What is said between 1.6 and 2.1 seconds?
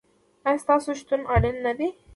نه دی؟